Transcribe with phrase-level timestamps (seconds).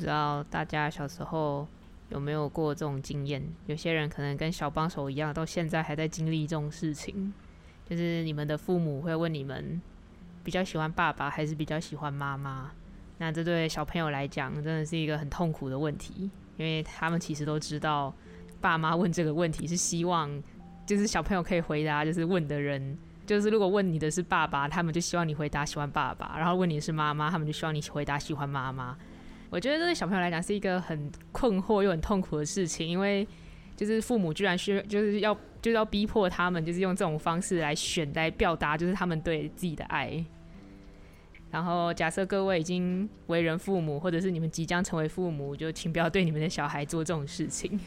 [0.00, 1.68] 不知道大家小时候
[2.08, 3.42] 有没有过这种经验？
[3.66, 7.30] 有些人可能跟小帮手一样，到现在还在经历这种事情。
[7.86, 9.78] 就是你们的父母会问你们，
[10.42, 12.70] 比较喜欢爸爸还是比较喜欢妈妈？
[13.18, 18.10] 那这对小朋友来讲，真的是一个很痛苦的问题，因为他们其实都知道，
[18.58, 20.42] 爸妈问这个问题是希望，
[20.86, 28.96] 就是小朋友可以回答，就是问的人，就是如果问你的是爸爸，他们就希望你回答喜欢爸爸；然后问你是妈妈，他们就希望你回答喜欢妈妈。
[29.50, 33.26] 我觉得这对小朋友来讲是一个很困惑又很痛苦的事情，因为
[33.76, 40.24] 就是父母居然需就是要就是要逼迫他们，就是用这种方式来选来表达，就是他们对自己的爱。
[41.50, 47.78] 然后假设各位已经为人父母，或者是你们即将成为父母，就请不要对你们的小孩做这种事情。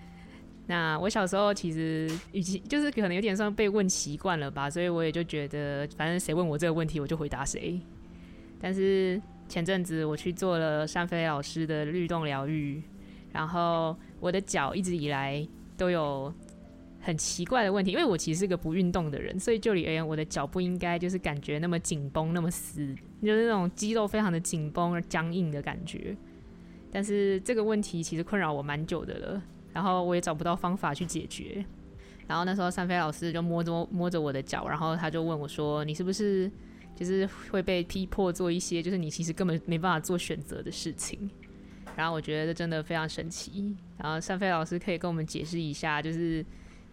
[0.66, 7.78] 那我小时候其实已经就是可能有点算被问习惯了吧，所以我也就觉得反正谁问我这个问题，我就回答谁。
[8.58, 9.20] 但是。
[9.52, 12.82] 前阵子我去做了单飞老师的律动疗愈，
[13.34, 16.32] 然后我的脚一直以来都有
[17.02, 26.16] 很奇怪的问题，因为我其实是个不运动的人，所以就理而言，我的脚不应该就是感觉那么紧绷、那么死，就是那种肌肉非常的紧绷而僵硬的感觉。
[26.90, 29.42] 但是这个问题其实困扰我蛮久的了，
[29.74, 31.62] 然后我也找不到方法去解决。
[32.26, 36.50] 然后那时候单飞老师就摸着摸着我的脚，然后他就问我说：“你是不是？”
[36.94, 41.30] 就是会被逼迫做一些，就是你其实根本没办法做选择的事情。
[41.96, 43.76] 然后我觉得这真的非常神奇。
[43.98, 46.44] 然后单飞老师可以跟我们解释一下，就是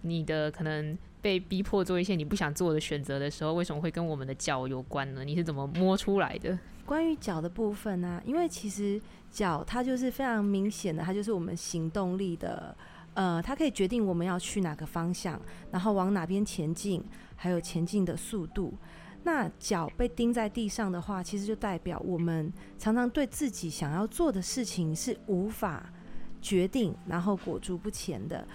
[0.02, 5.24] 你的可能被逼迫做一些你不想做的选择的时候，为什么会跟我们的脚有关呢？
[5.24, 6.58] 你是怎么摸出来的？
[6.86, 9.00] 关于脚的部分呢、因为其实
[9.32, 12.76] 脚它就是非常明显的，它就是我们行动力的，
[13.14, 15.40] 呃，它可以决定我们要去哪个方向，
[15.72, 17.04] 然后往哪边前进，
[17.36, 18.74] 还有前进的速度。
[19.24, 25.92] 那脚被钉在地上的话，其实就代表我们常常对自己想要做的事情是无法
[26.42, 28.48] 决定，然后裹足不前的。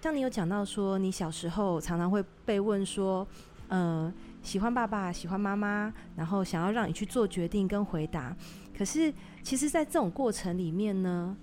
[0.00, 3.26] 像你有讲到说，你小时候常常会被问说，
[3.68, 4.12] 呃，
[4.42, 8.34] 喜欢爸爸，喜欢妈妈，然后想要让你去做决定跟回答。
[8.76, 9.12] 可是，
[9.42, 11.36] 其实，在这种过程里面呢，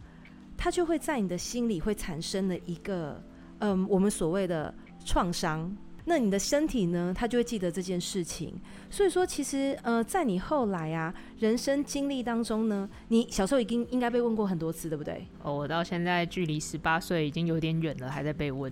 [0.58, 3.22] 它就会在你的心里会产生了一个，
[3.60, 4.74] 嗯、我们所谓的
[5.06, 5.76] 创伤。
[6.06, 7.14] 那你的身体呢？
[7.16, 8.54] 他就会记得这件事情。
[8.90, 15.28] 所以说，其实呃，在你后来啊，人生经历当中呢，你小时候已经应该被问过很多次，对不对？
[15.44, 18.72] 哦，我到现在距离十八岁已经有点远了，还在被问。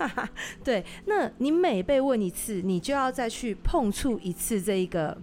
[0.62, 5.16] 对，那你每被问一次，你就要再去碰触一次这一个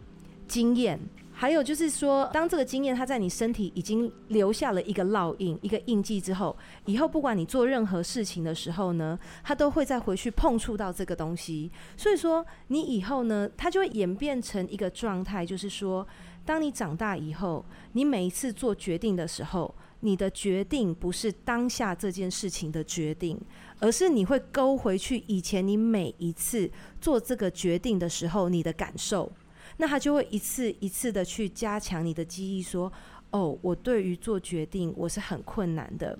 [0.48, 1.00] 经验。
[1.44, 6.56] 还有就是说，当这个经验它在你身体已经留下了一个烙印、一个印记之后，
[6.86, 11.70] 以后不管你做任何事情的时候呢，它都会再回去碰触到这个东西。
[11.98, 16.08] 所以说，你以后呢，它就会演变成一个状态，就是说，
[16.46, 23.38] 当你长大以后，你每一次做决定的时候，你的决定不是当下这件事情的决定，
[23.82, 26.72] 而是你会勾回去以前你每一次
[27.02, 29.30] 做这个决定的时候，你的感受。
[29.78, 32.92] 那他就会一次一次的去加强你的记忆，说
[33.32, 36.18] ：“哦，我对于做决定我是很困难的。”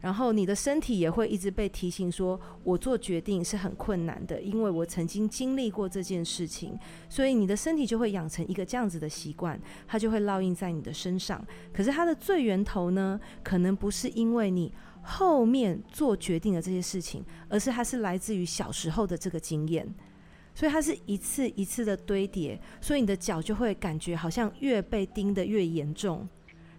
[0.00, 6.74] 然后你的身体也会一直被提醒说：“我做决定是很困难的，因为我曾经经历过这件事情。”
[7.06, 11.46] 所以你的身体就会养成一个这样子的习惯，它就会烙印在你的身上。
[11.70, 19.86] 可是它的最源头呢，可能不是因为你后面做决定的这些事情，而是它是来自于小时候的这个经验。
[20.60, 26.28] 所以它是一次一次的堆叠，所以你的脚就会感觉好像越被钉得越严重，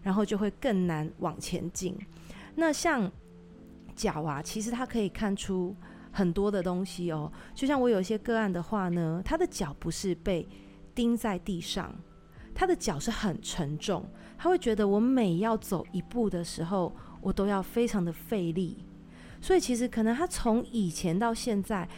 [0.03, 1.97] 然后就会更难往前进。
[2.53, 3.11] 那像
[3.95, 5.75] 脚啊，其实它可以看出
[6.11, 7.31] 很多的东西哦。
[7.56, 10.47] 就像我有一些个案的话呢，他的脚不是被
[10.94, 11.91] 钉在地上，
[12.53, 14.06] 他的脚是很沉重，
[14.38, 18.85] 他会觉得我每要走一步的时候，我都要非常的费力。
[19.41, 21.89] 所以其实可能他从以前到现在。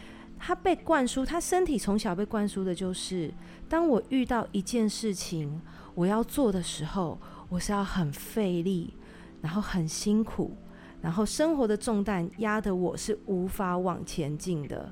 [0.45, 3.33] 他被灌输，他身体从小被灌输的就是，
[3.69, 5.61] 当我遇到一件事情
[5.95, 7.17] 我要做的时候，
[7.47, 8.93] 我是要很费力，
[9.41, 10.57] 然后很辛苦，
[11.01, 14.91] 然后生活的重担压得我是无法往前进的，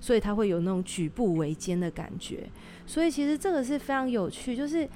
[0.00, 2.46] 所以他会有那种举步维艰的感觉。
[2.84, 4.86] 所以其实这个是非常有趣，就是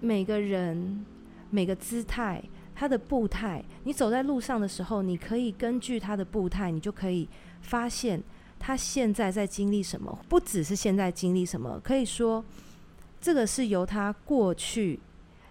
[0.00, 1.02] 每个人
[1.48, 2.44] 每个姿态，
[2.74, 7.26] 他的步态，你走在路上的时候，你可以根据他的步态，你就可以
[7.62, 8.22] 发现
[8.60, 10.16] 他现在在经历什么。
[10.28, 12.44] 不只是现在经历什么，可以说
[13.20, 15.00] 这个是由他过去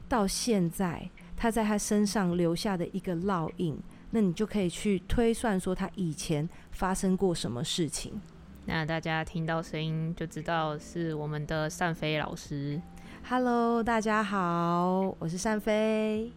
[0.08, 3.78] 到现在，他在他身上留下的一个烙印。
[4.12, 8.20] 那你就可以去推算说他以前发生过什么事情。
[8.66, 12.82] 那大家听到声音就知道是我们的单飞老师。
[13.28, 16.32] Hello，大家好，我是单飞。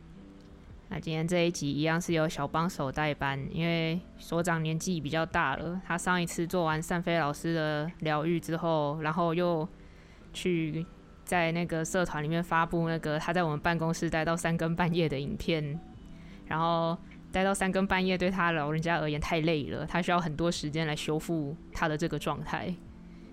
[0.94, 9.66] 那今天这一集一样是由小帮手代班，因为所长年纪比较大了，他上一次做完善飞老师的疗愈之后，然后又
[10.34, 10.84] 去
[11.24, 15.80] 在那个社团里面发布那个他在我们办公室待到三更半夜的影片，
[16.46, 16.98] 然后。
[17.32, 22.66] 待到三更半夜对他老人家而言太累了，他需要很多时间来修复他的这个状态，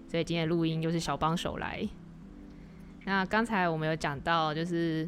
[0.07, 1.85] 所以今天录音就是小帮手来。
[3.03, 5.05] 那刚才我们有讲到，就是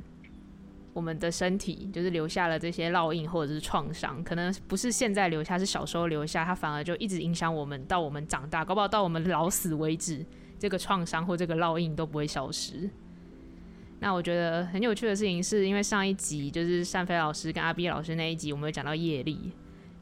[0.94, 10.26] 我们的身体就是留下了这些烙印或者是创伤，可能不是现在留下，是小时候留下，它反而就一直影响我们到我们长大，搞不好到我们老死为止，
[10.60, 12.90] 这个创伤或这个烙印都不会消失。
[14.00, 19.52] 那我觉得很有趣的事情是，因为上一集就是善飞老师跟阿 B 老师那一集，我们有讲到业力，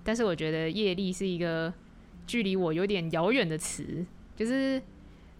[0.03, 1.71] 但是我觉得业力是一个
[2.25, 4.06] 距离我有点遥远的词，
[4.36, 4.81] 就是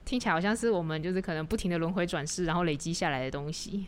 [0.04, 3.86] 听起来好像是我们就是可能不停的轮回转世，然后累积下来的东西。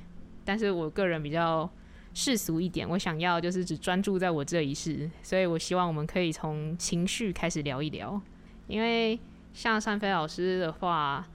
[0.52, 1.70] 但是我个人比较
[2.14, 8.22] 世俗一点，我想要就是只专注在我这一世，所以我希望我们可以从情绪开始聊一聊，
[8.68, 9.18] 因为
[9.54, 11.26] 像善飞老师的话。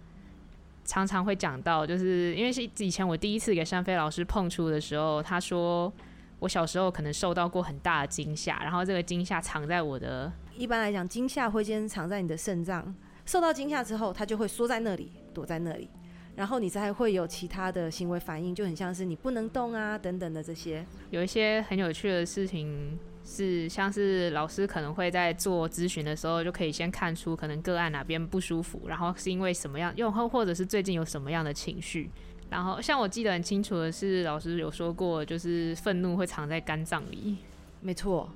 [0.88, 5.92] 常常会讲到，就是因为是以前我第一次给善飞老师碰触的时候，他说
[6.38, 10.32] 我小时候可能受到过很大的惊吓，然后这个惊吓藏在我的。
[10.56, 15.90] 一般来讲，惊吓会先藏在你的肾脏，受到惊吓之后，它就会缩在那里，躲在那里，
[16.36, 20.86] 然后你才会有其他的行为反应，就很像是你不能动啊等等的这些。
[21.10, 22.96] 有一些很有趣的事情。
[23.28, 32.08] 是像是老师可能会在做咨询的时候，就可以先看出可能个案哪边不舒服，然后是因为什么样，又或或者是最近有什么样的情绪。
[32.50, 37.38] 然后像我记得很清楚的是，老师有说过，就是愤怒会藏在肝脏里。
[37.80, 38.30] 没错，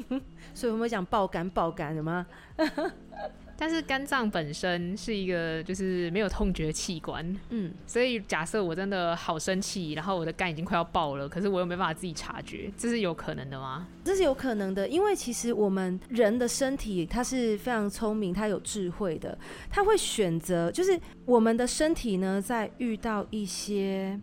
[0.52, 2.26] 所以我们讲爆肝爆肝的吗？
[3.56, 13.86] 但是肝脏本身是一个就是没有痛觉器官，嗯，所以假设我真的好生气，然后我的肝已经快要爆了，可是我又没办法自己察觉，这是有可能的吗？
[14.04, 19.38] 这是有可能的，因为其实我们人的身体它是非常聪明，它有智慧的，
[19.70, 24.20] 它会选择，就是我们的身体呢，在遇到一些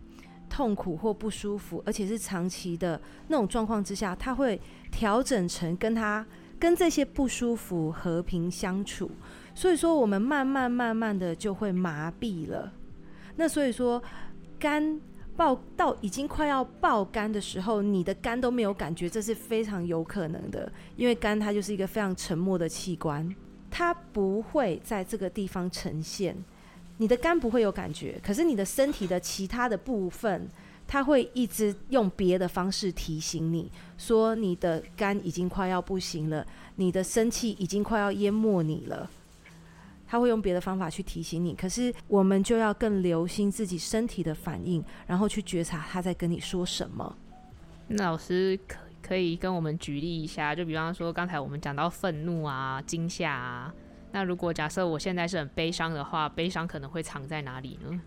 [0.50, 6.26] 痛苦或不舒服，而且是长期的那种状况之下，它会调整成跟它。
[6.58, 9.10] 跟这些不舒服和平相处，
[9.54, 12.72] 所以说我们慢慢慢慢的就会麻痹了。
[13.36, 14.02] 那所以说，
[14.58, 15.00] 肝
[15.36, 20.70] 爆到已经快要爆肝的时候，你的肝都没有感觉，这是非常有可能的。
[20.96, 23.34] 因为肝它就是一个非常沉默的器官，
[23.70, 26.36] 它不会在这个地方呈现。
[26.98, 30.48] 你的肝不会有感觉，可是你的身体的其他的部分。
[30.84, 36.44] 它会一直用别的方式提醒你，说你的肝已经快要不行了，
[36.74, 39.08] 你的生气已经快要淹没你了。
[40.12, 47.16] 他会用别的方法去提醒你，可是我们就要更留心自己身体的反应，然后去觉察他在跟你说什么。
[47.88, 53.74] 那老师可可以跟我们举例一下，就比方说刚才我们讲到愤怒啊、惊吓啊，
[54.10, 57.98] 那如果假设我现在是很悲伤的话，悲伤可能会藏在哪里呢？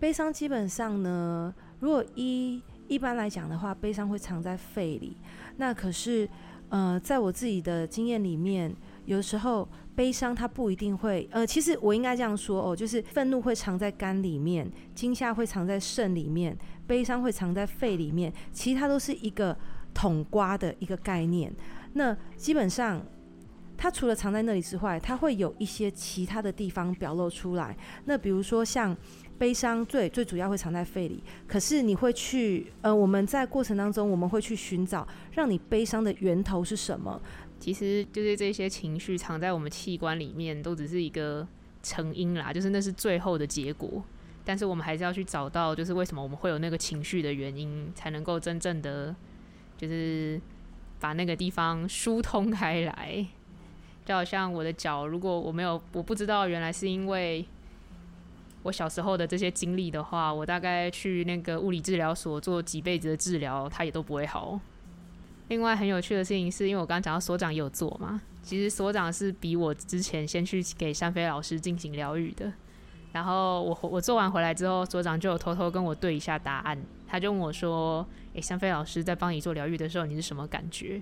[0.00, 5.18] 悲伤基本上呢，如果一一般来讲的话，悲伤会藏在肺里。
[5.58, 6.26] 那可是，
[6.70, 8.74] 呃，在我自己的经验里面，
[9.04, 19.56] 有时候悲伤它不一定会，呃，其实我应该这样说哦，就是愤怒会藏在肝里面，惊吓会藏在肾里面，悲伤会藏在肺里面，其实它都是一个
[19.92, 21.52] 统瓜的一个概念。
[21.92, 23.00] 那基本上，
[23.76, 27.76] 它除了藏在那里之外，它会有一些其他的地方表露出来。
[28.04, 28.96] 那比如说像。
[29.36, 37.20] 悲伤最最主要会藏在肺里，可是你会去呃，我们在过程当中我们会去寻找让你悲伤的源头是什么？
[37.64, 41.48] 其实就是这些情绪藏在我们器官里面，都只是一个
[41.82, 44.04] 成因啦，就是那是最后的结果。
[44.44, 49.16] 但是我们还是要去找到，就是为什么我们会有那个情绪的原因，才能够真正的
[49.78, 50.38] 就是
[51.00, 53.26] 把那个地方疏通开来。
[54.04, 57.46] 就好像我的脚，如果我没有我不知道原来是因为。
[58.64, 64.60] 我小时候的这些经历的话，我大概去那个物理治疗所做几辈子的治疗，它也都不会好。
[65.48, 72.52] 另外很有趣的事情是，因为我刚刚讲到所长也有做嘛，其实所长是比我之前先去给善飞老师进行疗愈的。
[73.12, 76.76] 然后我我做完回来之后，所长就有偷偷跟我对一下答案。
[77.06, 81.00] 他就问我说：“诶，香妃老师在帮你做疗愈的时候，你是什么感觉？”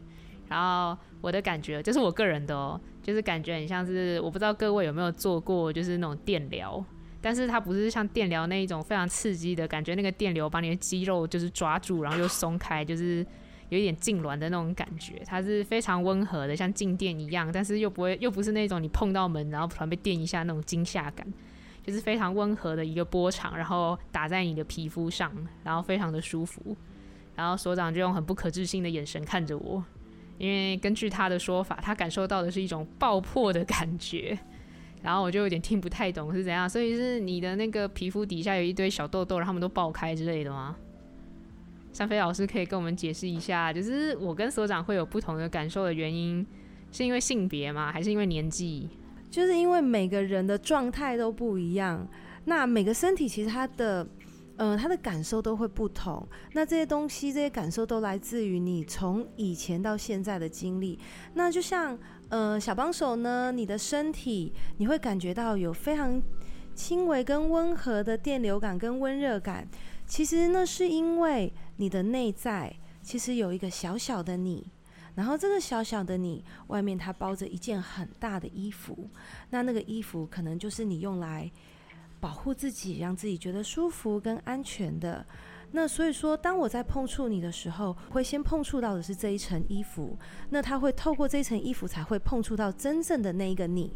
[0.49, 6.85] 然后我的感觉，这是我个人的哦，就是感觉很像是我不知道各位有没有做过，就是那种电疗，
[7.23, 13.27] 但是它不是像电疗那一种非常刺激的感觉，那个电流把你的肌肉就是抓住，然后又松开，就是
[13.73, 15.23] 有一点痉挛的那种感觉。
[15.25, 21.27] 它是非常温和的，像静电一样，但是又不会，又不是那种你碰到门然后突然被电一下那种惊吓感。
[21.85, 25.33] 就是非常温和的一个波长，然后打在你的皮肤上，
[25.65, 26.77] 然后非常的舒服。
[27.35, 29.83] 然后所长就用很不可置信的眼神看着我，
[30.39, 34.39] 因为根据他的说法，他感受到的是一种爆破的感觉。
[35.03, 40.77] 然后我就有点听不太懂是怎样，所以是你的那个皮肤底下有一堆小痘痘，然后他们都爆开之类的吗？
[41.93, 46.45] 香妃老师可以跟我们解释一下，就是我跟所长会有不同的感受的原因，
[46.91, 47.93] 是因为性别吗？
[47.93, 48.89] 还是因为年纪？
[49.31, 52.07] 就是因为每个人的状态都不一样，
[52.45, 54.07] 那每个身体其实它的，
[54.57, 56.27] 呃，它的感受都会不同。
[56.53, 60.99] 那这些东西，这些感受都来自于你从以前到现在的经历。
[61.35, 66.21] 那就像，呃，小帮手呢，你的身体你会感觉到有非常
[66.75, 69.67] 轻微跟温和的电流感跟温热感，
[70.07, 71.51] 其实那是因为
[71.83, 72.73] 你的内在
[73.03, 74.65] 其实有一个小小的你。
[75.17, 79.11] 然后这个小小的你，外面它包着一件很大的衣服，
[79.51, 81.51] 那那个衣服可能就是你用来
[82.21, 85.27] 保护自己，让自己觉得舒服跟安全的。
[85.73, 90.17] 那所以说，当我在碰触你的时候，会先碰触到的是这一层衣服，
[90.51, 93.93] 那它会透过这一层衣服才会碰触到真正的那一个你。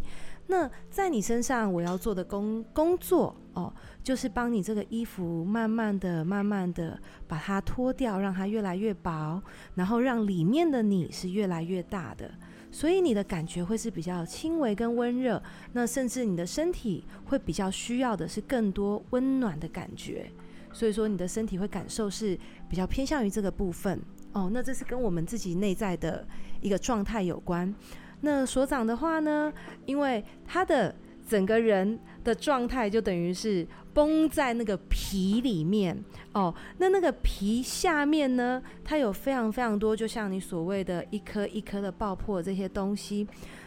[0.48, 3.72] 那在你身上，我要做的工工作哦，
[4.02, 9.42] 就是帮你这个衣服慢慢的、慢慢的把它脱掉，让它越来越薄，
[9.74, 12.30] 然后让里面的你是越来越大的。
[12.70, 20.30] 所以你的感觉会是比较轻微跟温热，那甚至你的身体会比较需要的是更多温暖的感觉。
[20.72, 22.38] 所以说你的身体会感受是
[22.68, 23.98] 比较偏向于这个部分
[24.32, 24.50] 哦。
[24.52, 26.26] 那这是跟我们自己内在的
[26.60, 27.74] 一个状态有关。
[28.26, 29.52] 那所长的话呢，
[29.84, 30.92] 因为他的
[31.28, 33.64] 整个人的状态就等于是
[33.94, 35.96] 绷在那个皮里面
[36.32, 36.52] 哦。
[36.78, 43.24] 那那个皮下面呢，它有非常非常多，就像你所谓的一颗一颗的爆破这些东西。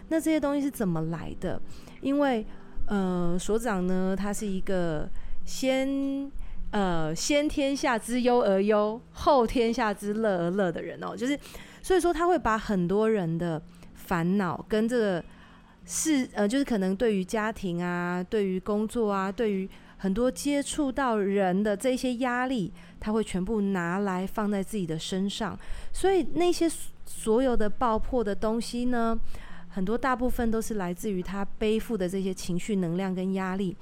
[0.09, 1.61] 那这些东西是怎么来的？
[2.01, 2.45] 因为
[2.87, 5.09] 呃，所长呢，他是一个
[5.45, 6.29] 先
[6.71, 11.15] 呃先天下之忧而忧，后天下之乐而乐的人哦。
[11.15, 11.39] 就是
[11.81, 13.61] 所以说，他会把很多人的。
[14.09, 15.23] 烦恼跟这个
[15.85, 25.57] 是呃，就是可能对于家庭啊，对于工作啊，对于很多接触到人的这些压力，他会全部拿来放在自己的身上。
[25.93, 26.67] 所以那些
[27.05, 29.19] 所有的爆破的东西呢，
[29.69, 33.75] 很多大部分都是来自于他背负的这些情绪能量跟压力。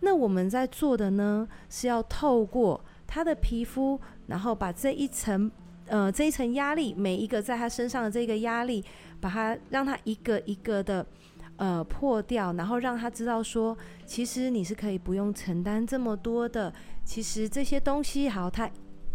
[0.00, 5.50] 那我们在做的呢，是要透过他的皮肤，然后把这一层
[5.86, 8.84] 呃这一层压力，每一个在他身上的这个压力。
[9.22, 11.06] 把他让他一个一个的
[11.54, 16.74] 呃破掉，然后让他知道说，其实你是可以不用承担这么多的。
[17.04, 18.68] 其实这些东西好，他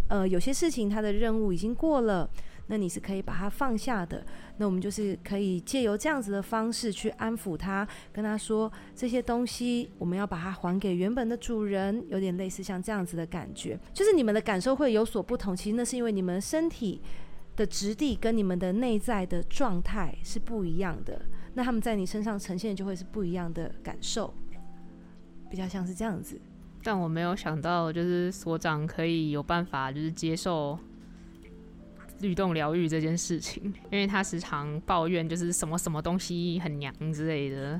[0.07, 2.29] 呃有些事情他的任务已经过了，
[2.67, 4.25] 那你是可以把它放下的。
[4.57, 15.55] 那我们就是可以借由这样子的方式去安抚他，跟他说这些东西我们要把它还给原本的主人，有点类似像这样子的感觉，就是你们的感受会有所不同。
[15.55, 17.01] 其实那是因为你们身体。
[17.57, 21.19] 的质地跟你们的内在的状态是不一样的，
[21.55, 24.31] 那他们在你身上呈现就会是不一样的感受，
[25.49, 26.39] 比较像是这样子。
[26.83, 30.77] 但我没有想到，就是所长可以有办法，就是接受
[32.19, 37.79] 律动疗愈这件事情，因为他时常抱怨就是什么什么东西很娘之类的，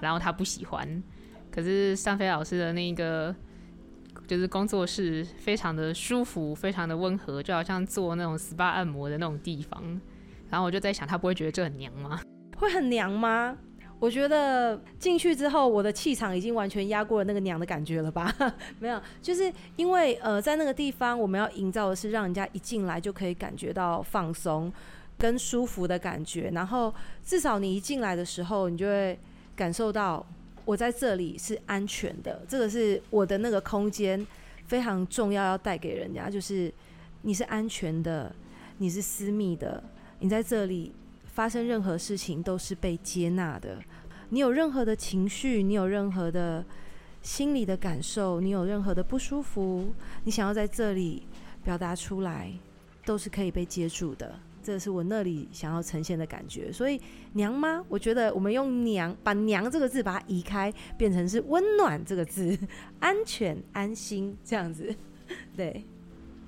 [0.00, 1.02] 然后他不喜欢。
[1.50, 3.34] 可是尚飞老师的那个。
[4.26, 9.80] 就是工作室非常的舒服，非常的温和，就好像做那种 SPA 按摩的那种地方。
[10.48, 12.20] 然后我就在想，他不会觉得这很娘吗？
[12.56, 13.56] 会很娘吗？
[13.98, 18.34] 我觉得进去之后，我的气场已经完全压过了那个娘的感觉了吧？
[18.78, 24.72] 没有，就是因为呃，在那个地方，我们要营造的是让人家一进来就可以感觉到放松
[25.18, 26.50] 跟舒服的感觉。
[26.52, 29.18] 然后至少你一进来的时候，你就会
[29.54, 30.24] 感受到。
[30.66, 34.26] 我在这里是安全的，这个是我的那个空间
[34.66, 36.74] 非常重要，要带给人家，就是
[37.22, 38.34] 你是安全的，
[38.78, 39.80] 你是私密的，
[40.18, 40.92] 你在这里
[41.36, 43.78] 发生任何事情都是被接纳的。
[44.30, 46.64] 你有任何的情绪，你有任何的
[47.20, 49.92] 心理的感受，你有任何的不舒服，
[50.24, 51.24] 你想要在这里
[51.62, 52.50] 表达出来，
[53.04, 54.40] 都是可以被接住的。
[54.62, 56.72] 这是我那里想要呈现的感觉。
[56.72, 56.98] 所以
[57.34, 62.58] 娘妈，我觉得我们用娘把娘这个字把它移开，变成是温暖这个字，
[62.98, 64.96] 安全安心这样子。
[65.54, 65.84] 对，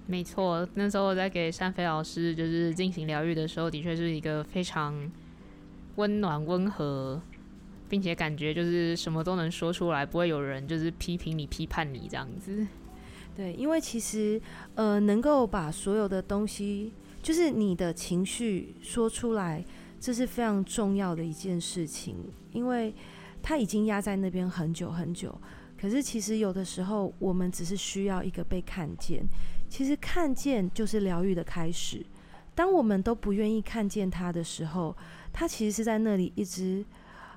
[0.09, 0.69] 没错。
[0.75, 5.09] 那时候我在给珊菲老师就是进行疗愈的时候，的确是一个非常
[5.95, 7.23] 温暖温和。
[7.91, 12.67] 并且感觉就是什么都能说出来，不会有人就是批评你、批判你这样子。
[13.35, 14.39] 对，因为其实
[14.75, 19.65] 呃，能够把所有的东西，就是你的情绪说出来，
[19.99, 22.15] 这是非常重要的一件事情，
[22.53, 22.93] 因为
[23.43, 25.35] 它已经压在那边很久很久。
[25.81, 29.25] 可是其实有的时候，我们只是需要一个被看见。
[29.69, 32.05] 其实看见就是疗愈的开始。
[32.55, 34.97] 当我们都不愿意看见它的时候，
[35.33, 36.85] 它其实是在那里一直。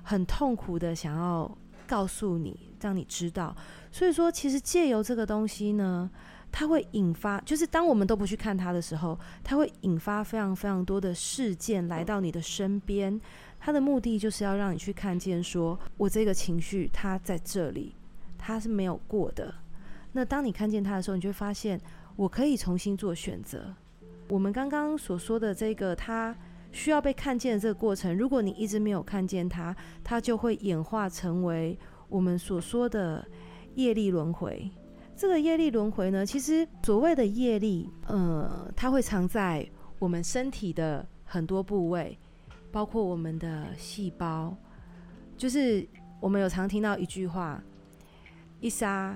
[0.04, 1.48] 很痛苦的想要
[1.86, 3.54] 告诉你，让你知道。
[3.92, 6.10] 所以说，其实借由这个东西呢，
[6.50, 13.20] 它会引发，就是当我们都不去看它的时候，它会引发非常非常多的事件来到你的身边。
[13.60, 17.94] 它的目的就是要让你去看见，说我这个情绪它在这里，
[18.36, 19.54] 它是没有过的。
[20.10, 21.80] 那当你看见它的时候，你就会发现，
[22.16, 23.74] 我可以重新做选择。
[24.28, 26.36] 我们刚刚所说的这个，它。
[26.74, 31.78] 需要被看见的这个过程，如果你一直没有看见它，它就会演化成为
[32.08, 33.22] 我们所说的
[33.74, 34.70] 业力轮回。
[35.14, 42.18] 这个业力轮回呢，其实所谓的业力，呃，它会藏在我们身体的很多部位，
[42.70, 44.56] 包括我们的细胞。
[45.36, 45.86] 就是
[46.20, 47.62] 我们有常听到一句话
[48.60, 49.14] ：“一沙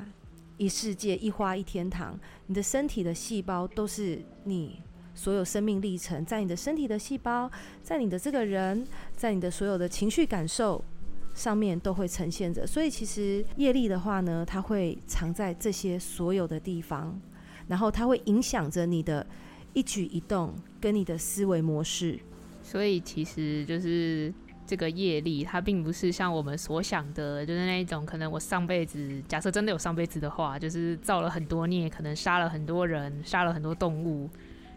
[0.56, 4.80] 一世界，一花一天堂。”你的身体的细胞都是你。
[5.18, 7.50] 所有生命历程，在你的身体的细胞，
[7.82, 8.86] 在你的这个人，
[9.16, 10.84] 在你的所有的情绪感受
[11.32, 12.66] 上面都会呈现着。
[12.66, 17.18] 所以，其实业力的话呢，它会藏在这些所有的地方，
[17.66, 19.26] 然后它会影响着你的
[19.72, 22.20] 一举一动跟你的思维模式。
[22.62, 24.30] 所以，其实就是
[24.66, 34.28] 这个业力，它并不是像我们所想的，就是那一种可能我上辈子，假设真的有上辈子的话，就是造了很多孽，可能杀了很多人，杀了很多动物。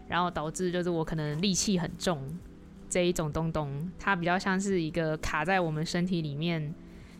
[0.08, 2.20] 然后导致就是我可能戾气很重，
[2.88, 6.74] 这一种东东，它比较像是一个卡在我们身体里面，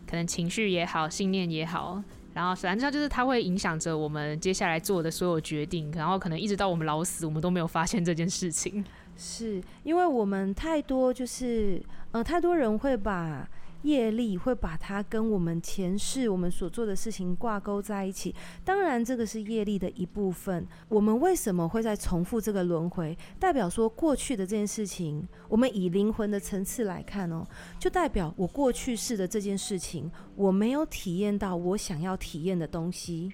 [0.05, 8.83] 可能情绪也好，信念也好，然后反正就是它会影响着我们接下来做的所有决定，然后可能一直到我们老死，我们都没有发现这件事情。
[9.15, 13.47] 是因为我们太多，就是呃，太多人会把。
[13.83, 20.67] 业力会把它跟我们前世我们所做的事情挂钩在一起，当然这个是业力的一部分。
[20.87, 23.17] 我们为什么会再重复这个轮回？
[23.39, 27.43] 代表说过去的这件事情，我们以灵魂的层次来看哦，
[27.79, 33.33] 就代表我过去世的这件事情，我没有体验到我想要体验的东西。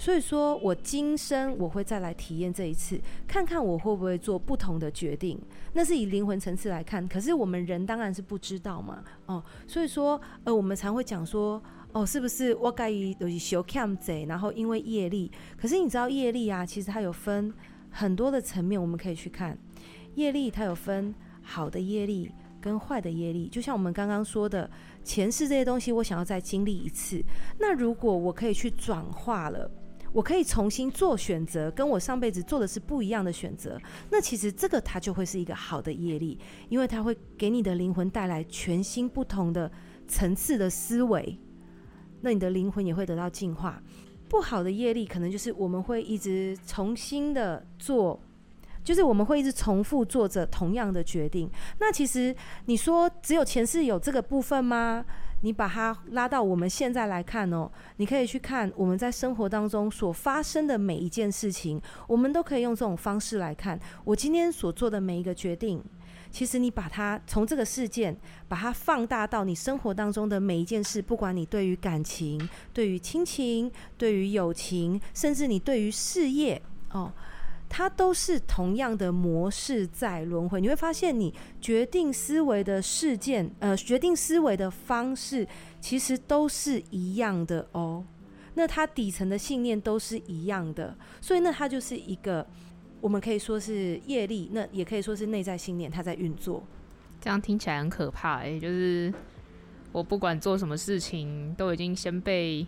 [0.00, 5.36] 所以说，我今生我会再来体验这一次，看看我会不会做不同的决定。
[5.72, 9.02] 那是以灵魂层次来看，可是我们人当然是不知道嘛。
[9.26, 15.32] 哦，所以说，呃，我们常会讲说，哦，是不是我该有修 cam 贼，然后因为业力。
[15.56, 17.52] 可是你知道业力啊，其实它有分
[17.90, 19.58] 很多的层面，我们可以去看
[20.14, 22.30] 业力，它有分好的业力
[22.60, 23.48] 跟坏的业力。
[23.48, 24.70] 就像我们刚刚说的，
[25.02, 27.20] 前世这些东西，我想要再经历一次。
[27.58, 29.68] 那如果我可以去转化了。
[30.18, 33.80] 我可以重新做选择，跟我上辈子做的是不一样的选择。
[34.10, 36.36] 那其实这个它就会是一个好的业力，
[36.68, 39.70] 因为它会给你的灵魂带来全新不同的
[40.08, 41.38] 层次的思维。
[42.22, 43.80] 那你的灵魂也会得到净化。
[44.28, 48.20] 不好的业力可能就是我们会一直重新的做，
[48.82, 51.48] 就是我们会一直重复做着同样的决定。
[51.78, 52.34] 那其实
[52.66, 55.04] 你说只有前世有这个部分吗？
[55.42, 63.78] 你把它拉到我们现在来看哦，你可以去看我们在生活当中所发生的每一件事情，我们都可以用这种方式来看。
[64.04, 65.82] 我今天所做的每一个决定，
[66.30, 68.16] 其实你把它从这个事件
[68.48, 77.12] 把它放大到你生活当中的每一件事，不管你对于感情、对于亲情、对于友情，甚至你对于事业哦。
[77.68, 85.46] 它都是同样的模式在轮回，你会发现你决定思维的事件，呃，决定思维的方式
[85.80, 88.04] 其实都是一样的哦。
[88.54, 92.44] 那它底层的信念都是一样的，所以那它就是一个
[93.00, 96.64] 我们可以说是业力，那也可以说是内在信念，它在运作。
[97.20, 99.12] 这样听起来很可怕欸，就是
[99.92, 102.66] 我不管做什么事情，都已经先被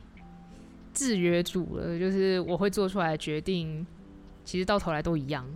[0.93, 3.87] 制约住了，就是我会做出来的决定。
[4.44, 5.46] 其实到头来都一样，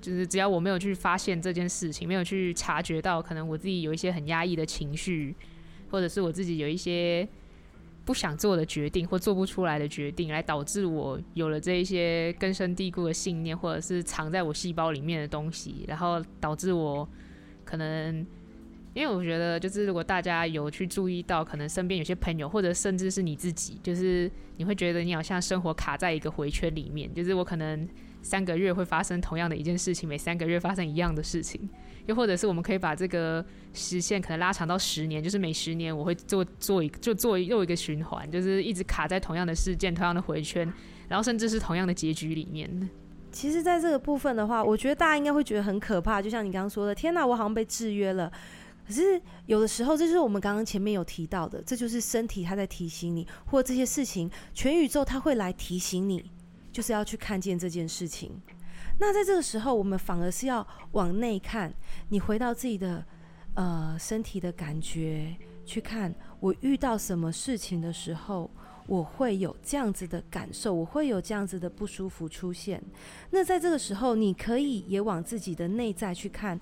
[0.00, 5.34] 就是只要我没有去发现这件事情，没有去察觉到可能我自己有一些很压抑的情绪，
[5.90, 7.26] 或者是我自己有一些
[8.04, 17.08] 不想做的决定或做不出来的决定，来导致我有了这一些根深蒂固的信念，或者是藏在我细胞里面的东西，然后导致我
[17.64, 18.26] 可能。
[18.92, 27.12] 因为我觉得，就是如果大家有去注意到，可能身边有些朋友，或者甚至是你自己，就是你会觉得你好像生活卡在一个回圈里面。
[27.14, 27.88] 就是我可能
[28.20, 31.68] 三个月会发生同样的一件事情，每三个月发生一样的事情，
[32.06, 40.70] 又或者是我们可以把这个时限可能拉长到十年，就是每十年我会做做一就做又一个循环，就是一直卡在同样的事件、同样的回圈，
[41.08, 42.90] 然后甚至是同样的结局里面。
[43.30, 48.32] 其实，在这个部分的话，我觉得大家应该会觉得很可怕，就像你刚刚说的，天哪，我好像被制约了。
[48.90, 56.28] 可是有的时候，这就是我们刚刚前面有提到的，这就是身体它在提醒你，或这些事情，全宇宙它会来提醒你，
[56.72, 58.32] 就是要去看见这件事情。
[58.98, 61.72] 那在这个时候，我们反而是要往内看，
[62.08, 63.04] 你回到自己的
[63.54, 68.50] 呃身体的感觉，去看我遇到什么事情的时候，
[68.88, 72.82] 我会有这样子的感受，我会有这样子的不舒服出现。
[73.30, 76.60] 那在这个时候，你可以也往自己的内在去看。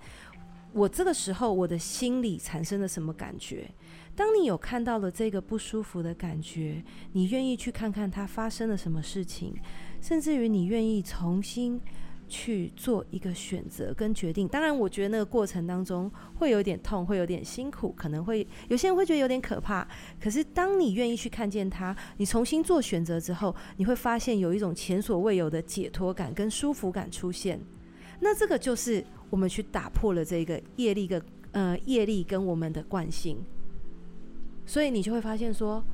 [0.72, 3.68] 我这个时候，我的心里产生了什么感觉？
[4.14, 9.54] 当你有看到了这个不舒服的感觉，你愿意去看看它发生了什么事情，
[10.00, 11.80] 甚至于你愿意重新
[12.28, 14.46] 去做一个选择跟决定。
[14.46, 19.86] 当然，我觉得那个过程当中会有点痛，会有点辛苦，可能会有些人会觉得有点可怕。
[20.20, 27.58] 可是，当你愿意去看见它，你重新做选择之后，你会发现有一种前所未有的解脱感跟舒服感出现。
[28.20, 29.04] 那这个就是。
[29.30, 33.38] 我们去打破了这个业力跟呃业力跟我们的惯性，
[34.66, 35.84] 所以你就会发现说，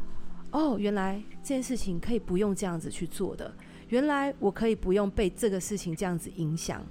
[0.51, 3.55] 哦，原来这件事情可以不用这样子去做的，
[3.89, 6.85] 原来我可以不用被这个事情这样子影响。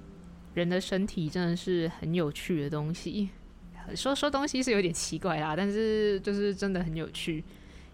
[0.54, 3.30] 人的身体真的是很有趣的东西，
[3.96, 7.38] 说说东西是有点奇怪啦，但是就是真的很有趣，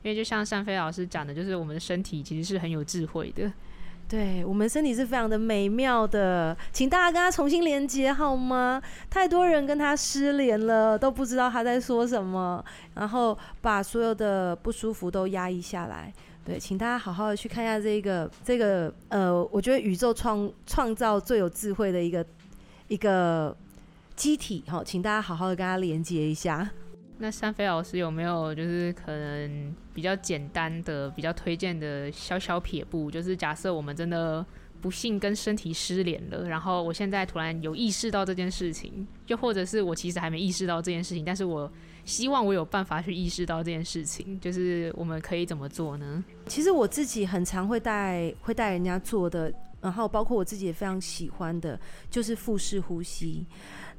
[0.03, 3.51] 因为就像单飞老师讲的，就是我们的身体其实是很有智慧的。
[4.09, 8.81] 对，我们身体是非常的美妙的，请大家跟他重新连接好吗？
[9.07, 16.11] 太多人跟他失联了，都不知道他在说什么，然后把所有的不舒服都压抑下来。
[16.43, 22.25] 对，请大家好好的去看一下这个这个呃，我觉得宇宙创创造最有智慧的一个
[22.87, 23.55] 一个
[24.15, 26.67] 机体，好，请大家好好的跟他连接一下。
[27.21, 33.11] 那山飞老师有没有就是可能比较简单的、比较推荐的小小撇步？
[33.11, 34.45] 就是假设我们真的
[34.81, 41.69] 不幸跟身体失联了，然后我现在突然有意识到这件事情，就或者是我其实还没意识到这件事情，但是我
[42.05, 46.23] 希望我有办法去意识到这件事情，就是我们可以怎么做呢？
[46.47, 53.45] 其实我自己很常会带会带人家做的，然后包括我自己也非常喜欢的，就是腹式呼吸。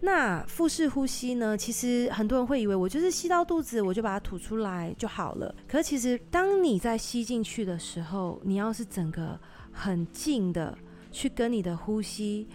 [0.01, 1.57] 那腹式呼吸呢？
[1.57, 5.55] 其实很多人会以为我就是吸到肚子，我就把它吐出来就好了。
[5.69, 9.39] 可其实，当你在吸进去的时候，你要是整个
[9.71, 10.77] 很静的
[11.13, 12.49] 去跟你的呼吸。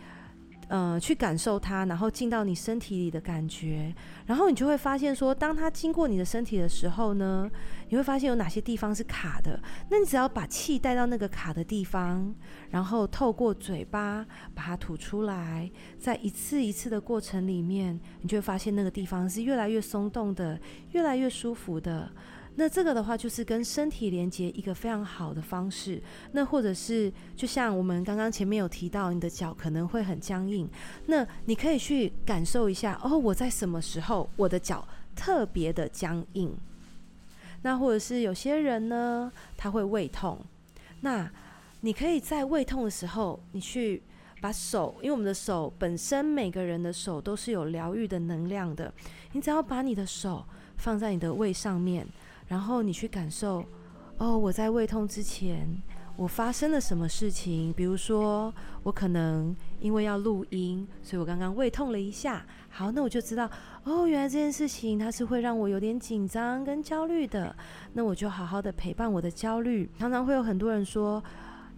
[0.67, 3.93] 呃，去感受它，然后进到你身体里的感觉，
[4.25, 7.49] 然后你就会发现说，当它经过你的身体的时候呢，
[7.89, 9.61] 你会发现有哪些地方是卡的。
[9.89, 12.33] 那你只要把气带到那个卡的地方，
[12.71, 20.59] 然后透过嘴巴把它吐出来，在一次一次的过程里面，你就会发现那个地方是越来越松动的，
[20.91, 22.11] 越来越舒服的。
[22.57, 26.01] 那这个的话，就是跟身体连接一个非常好的方式。
[26.31, 30.65] 那或者是，就像我们刚刚前面有提到，你的脚可能会很僵硬，
[31.07, 36.55] 那你可以去感受一下，哦，我在什么时候我的脚特别的僵硬？
[37.61, 40.39] 那或者是有些人呢，他会胃痛，
[41.01, 41.29] 那
[41.81, 44.01] 你可以在胃痛的时候，你去
[44.39, 48.93] 把手，因为我们的手本身每个人的手都是有疗愈的能量的，
[49.33, 50.45] 你只要把你的手
[50.77, 52.07] 放在你的胃上面。
[52.47, 53.65] 然后你去感受，
[54.17, 55.81] 哦，我在胃痛之前，
[56.15, 57.73] 我发生了什么事情？
[57.73, 58.53] 比如说，
[58.83, 62.45] 我可能因为要录音，所以我刚刚胃痛了一下。
[62.69, 63.49] 好，那我就知道，
[63.83, 67.55] 哦，原来这件事情它是会让我有点紧张跟焦虑的。
[67.93, 69.89] 那我就好好的陪伴我的焦虑。
[69.97, 71.23] 常常会有很多人说，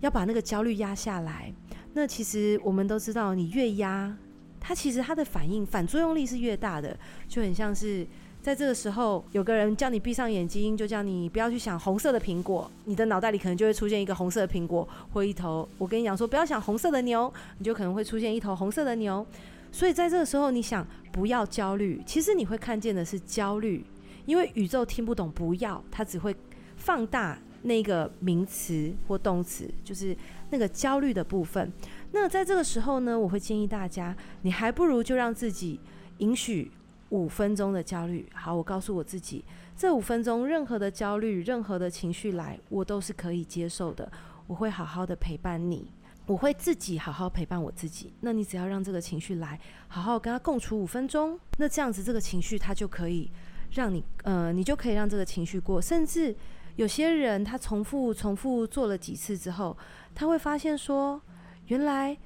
[0.01, 1.53] 要把那个焦虑压下来。
[1.93, 4.15] 那其实我们都知道，你越压，
[4.59, 6.95] 它其实它的反应反作用力是越大的，
[7.27, 8.05] 就很像是。
[8.47, 15.67] 在这个时候，有个人叫你闭上眼睛，就叫你不要去想红色的苹果，你的脑袋里可能就会出现一个红色的苹果，或一头。
[15.77, 19.27] 我跟你讲说，不要想红色的牛，你就可能会出现一头红色的牛。
[19.69, 23.85] 所以在这个时候，你想不要焦虑，其实你会看见的是焦虑，
[24.25, 26.33] 因为宇宙听不懂不要，它只会
[26.77, 30.15] 放大那个名词或动词，就是
[30.51, 31.69] 那个焦虑的部分。
[32.13, 35.81] 那在这个时候呢，我会建议大家，你还不如就让自己
[36.19, 36.71] 允许。
[37.09, 39.45] 五分钟的焦虑，好，我告诉我自己，
[39.77, 44.11] 这五分钟任何的焦虑、任何的情绪来，我都是可以接受的。
[44.47, 45.89] 我会好好的陪伴你，
[46.25, 48.11] 我会自己好好陪伴我自己。
[48.21, 53.31] 那你只要让这个情绪来，好好跟他共处五分钟，那这样子这个情绪他就可以
[53.71, 55.81] 让你，呃，你就可以让这个情绪过。
[55.81, 56.35] 甚至
[56.75, 59.77] 有些人他重复重复做了几次之后，
[60.13, 61.21] 他会发现说，
[61.67, 62.17] 原来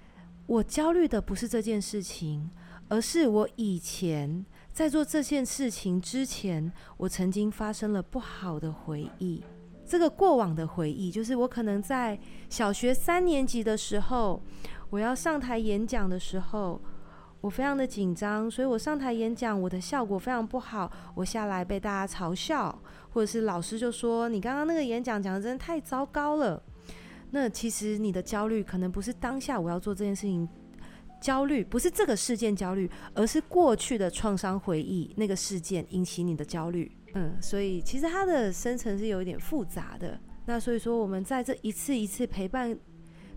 [0.48, 2.50] 我焦虑的不是这件事情，
[2.90, 4.44] 而是我以前。
[4.74, 9.44] 在做这件事情之前，我曾经发生了不好的回忆。
[9.86, 12.18] 这个过往的回忆，就是我可能在
[12.50, 14.42] 小学三年级的时候，
[14.90, 16.82] 我要上台演讲的时候，
[17.42, 20.90] 我非常的紧张，所以我上台演讲，我的效果非常不好。
[21.16, 26.64] 我下来被大家嘲笑，或者是老师就说：“你刚刚那个演讲讲的真的太糟糕了。”
[27.32, 30.48] 那其实你的焦虑可能不是当下我要做这件事情。
[31.22, 36.92] 焦虑不是这个事件焦虑，而是过去的创伤回忆那个事件引起你的焦虑。
[37.14, 40.20] 嗯，所以其实它的深层是有一点复杂的。
[40.46, 42.76] 那所以说，我们在这一次一次陪伴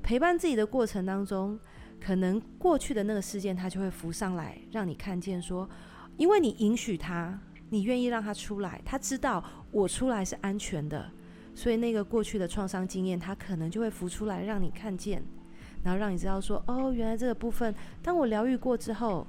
[0.03, 1.59] 陪伴自己的过程当中，
[2.01, 5.69] 可能过去的那个事件它就会浮上来，让你看见说，
[6.17, 11.11] 因为你允许他，你愿意让他出来，他知道我出来是安全的，
[11.55, 15.23] 所以那个过去的创伤经验，它可能就会浮出来，让你看见。
[15.85, 19.25] 然后让你知道说，哦，原来这个部分，当我疗愈过之后，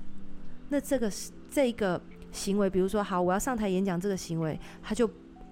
[0.70, 1.12] 那这个
[1.50, 5.08] 这个行为，比如说，好，我要上台演讲这个行为，它就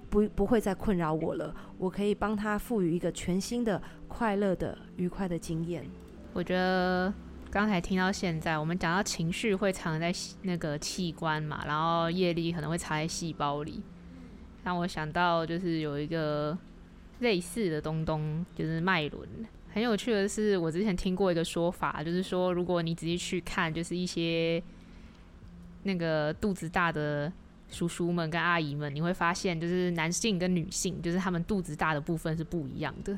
[0.10, 1.54] 不不会再困扰我了。
[1.78, 5.86] 我可以帮他赋予一个全新的、快乐的、愉快的经验。
[6.32, 7.13] 我觉得
[7.52, 10.12] 刚才听到现在，我们讲到情绪会藏在
[10.42, 13.84] 那个器官嘛，然后业力可能会藏在细胞里，
[14.63, 16.58] 让我想到就是有一个
[17.20, 19.28] 类似的东东，就是脉轮。
[19.74, 24.62] 很有趣的是，我之前听过一个说法，就是说，如果你仔细去看，就是一些
[25.82, 27.34] 那个肚子大的
[27.70, 33.18] 叔叔们跟阿姨们，你会发现，就是男性跟女性，就是他们肚子大的部分是不一样的。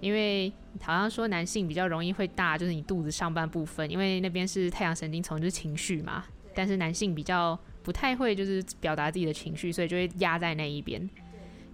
[0.00, 6.24] 因为好像说男性比较容易会大，就是你肚子上半部分，因为那边是太阳神经丛，就是情绪嘛。
[6.54, 11.08] 但是男性比较不太会，就是表达自己的情绪，所以就会压在那一边。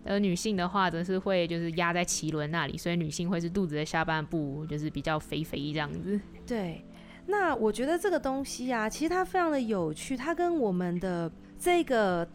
[0.05, 6.19] 而女性的话，则是会就是压在脐轮那里，所以女性会是肚子的下半部就是比较肥肥这样子。
[6.47, 6.83] 对，
[7.27, 12.27] 那我觉得这个东西啊，其实它非常的有趣，它跟我们的这个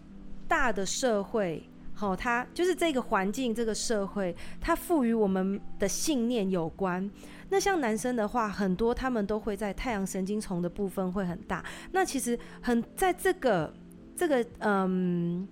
[0.48, 7.10] 大的社会，好、它就是这个环境，这个社会，它赋予我们的信念有关。
[7.50, 11.66] 那像男生的话，很多他们都会在太阳神经丛的部分会很大。
[11.92, 13.74] 那其实很在这个
[14.16, 15.48] 这个嗯。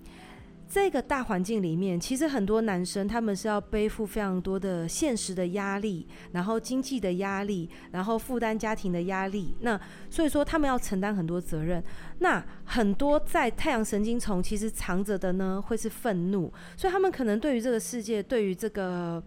[0.73, 9.55] 这个大环境里面，其实很多男生他们是要背负非常多的现实的压力，然后经济的压力，然后负担家庭的压力。
[9.59, 11.83] 那所以说他们要承担很多责任。
[12.17, 16.51] 那很多在太阳神经丛其实藏着的呢，会是愤怒。
[16.75, 19.23] 所以他们可能对于这个世界，对于这个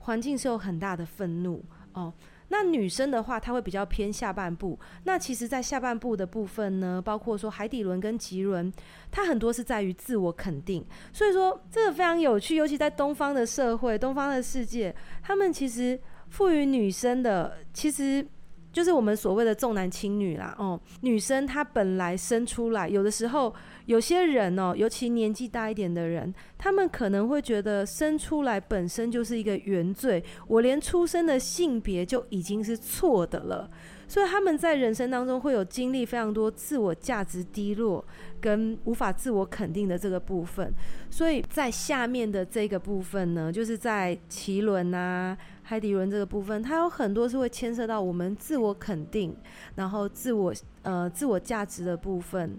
[0.00, 2.12] 环境是有很大的愤怒哦。
[2.50, 4.78] 那女生的话，她会比较偏下半部。
[5.04, 8.72] 那其实，在下半部的部分呢，包括说海底轮跟脐轮，
[9.10, 10.84] 它很多是在于自我肯定。
[11.12, 18.26] 所以说，这个非常有趣，尤其在东方的社会、东方的世界，他们其实赋予女生的，其实。
[18.72, 23.52] 就是我们所谓的重男轻女啦，哦，女生她本来生出来，有的时候
[23.86, 33.68] 有些人哦，尤其年纪大一点的人，他们可能会觉得生出来本身就是一个原罪，我连出生的性别就已经是错的了，
[34.06, 38.04] 所以他们在人生当中会有经历非常多自我价值低落
[38.40, 40.72] 跟无法自我肯定的这个部分，
[41.10, 45.36] 所以在下面的这个部分呢，就是在脐轮啊。
[45.70, 49.32] 海底轮这个部分，它有很多是会牵涉到我们自我肯定，
[49.76, 50.52] 然后自我
[50.82, 52.58] 呃自我价值的部分，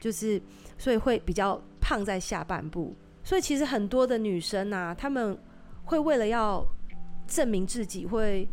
[0.00, 0.40] 就是
[0.78, 2.94] 所以会比较胖在下半部。
[3.22, 5.36] 所以其实很多的女生啊，她们
[5.84, 6.66] 会为了要
[7.26, 8.48] 证明自己会，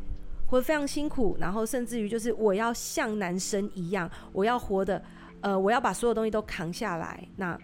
[0.45, 5.01] 会会非常辛苦，然后甚至于就是我要像男生一样，我要活的
[5.39, 7.25] 呃，我要把所有东西都扛下来。
[7.38, 7.58] 那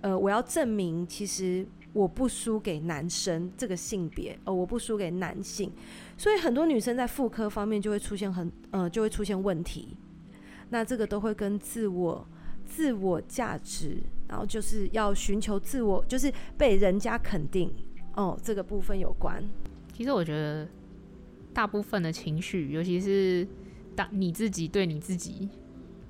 [0.00, 1.64] 呃，我要证明其实。
[1.96, 5.72] 我不输给男生这个性别，呃，我不输给男性，
[6.18, 9.96] 所以很多女生在妇科方面就会出现很，呃，就会出现问题。
[10.68, 12.28] 那这个都会跟自我、
[12.66, 13.96] 自我价值，
[14.28, 17.72] 然后就是要寻求自我，就是被人家肯定，
[18.14, 19.42] 哦，这个部分有关。
[19.94, 20.68] 其实我觉得，
[21.54, 23.48] 大部分的情绪，尤其是
[23.94, 25.48] 当你自己对你自己，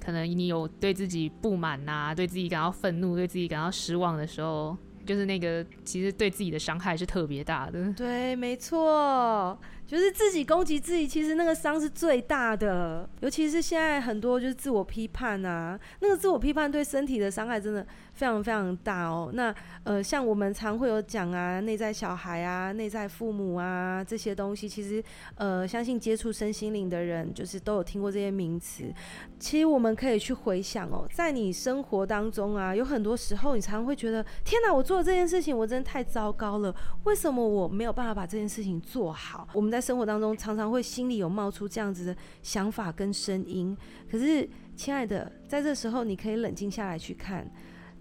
[0.01, 4.77] 可能你有对自己不满呐、啊，对自己感到愤怒，对自己感到失望的时候。
[5.07, 7.93] 就是那个，其实对自己的伤害是特别大的。
[7.93, 13.09] 对，没错，就是自己攻击自己，其实那个伤是最大的。
[13.21, 19.31] 尤其是现在很多就是自我批判啊，那个自我批判对身体的伤害真的非常非常大哦。
[19.33, 25.03] 那呃，像我们常会有讲啊，内在小孩啊，内在父母啊这些东西，其实
[25.37, 28.93] 呃，相信接触身心灵的人就是都有听过这些名词。
[29.39, 39.47] 其实我们可以去回想哦，在你生活当中啊，有很多时候你常常会觉得，天哪，我做了这件事情我真的太糟糕了，为什么我没有办法把这件事情做好？
[39.53, 43.77] 我们在在生活当中常常会心里有冒出这样子的想法跟声音。
[44.11, 47.47] 可是，亲爱的，在这时候你可以冷静下来去看，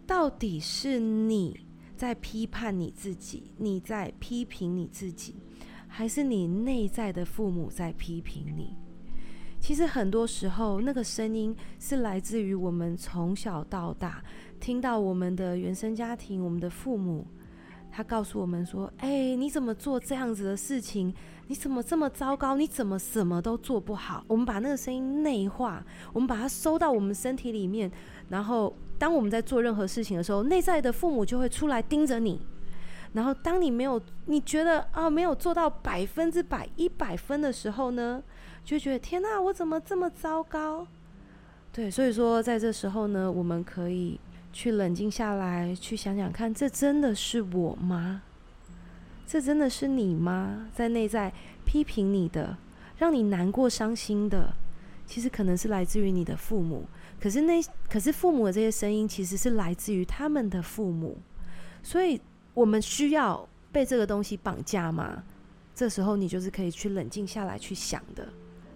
[0.08, 1.60] 到底是你。
[1.98, 5.34] 在批判你自己，你在批评你自己，
[5.88, 8.76] 还是你内在的父母在批评你？
[9.62, 14.22] 其实很多时候，那个声音是来自于我们从小到大
[14.60, 17.26] 听到我们的原生家庭，我们的父母，
[17.90, 21.14] 他告诉我们说：“哎，你怎么做这样子的事情？
[21.48, 22.56] 你怎么这么糟糕？
[22.56, 27.92] 你怎么什么都做不好？”我们把那个声音内化，我们把它收到我们身体里面，
[28.30, 28.76] 然后。
[28.98, 32.40] 当我们在做任何事情的时候，内在的父母就会出来盯着你。
[33.12, 38.24] 然后，当你没有你觉得啊没有做到百分之百一百分的时候呢，
[38.64, 40.88] 就觉得天哪，我怎么这么糟糕？
[41.74, 44.18] 对，所以说在这时候呢，我们可以
[44.54, 48.22] 去冷静下来，去想想看，这真的是我吗？
[49.28, 50.70] 这真的是你吗？
[50.74, 51.34] 在内在
[51.66, 52.58] 批评你的，
[52.98, 54.54] 让你难过伤心的，
[55.06, 56.86] 其实可能是来自于你的父母。
[57.20, 61.18] 可是那可是父母的这些声音，其实是来自于他们的父母，
[61.82, 62.22] 所以
[62.54, 65.24] 我们需要被这个东西绑架吗？
[65.74, 68.28] 这时候你就是可以去冷静下来去想的。